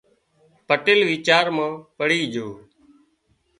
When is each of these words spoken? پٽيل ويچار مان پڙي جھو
پٽيل 0.67 0.99
ويچار 1.09 1.45
مان 1.55 1.71
پڙي 1.97 2.19
جھو 2.33 2.47